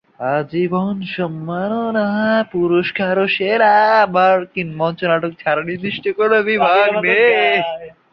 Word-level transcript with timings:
আজীবন 0.31 0.95
সম্মাননা 1.15 2.07
পুরস্কার 2.51 3.15
এবং 3.17 3.27
সেরা 3.29 3.73
নতুন 3.95 4.13
মার্কিন 4.15 4.69
মঞ্চনাটক 4.77 5.31
ছাড়া 5.41 5.61
নির্দিষ্ট 5.69 6.03
কোন 6.17 6.31
বিভাগ 6.49 6.87
নেই। 7.05 7.59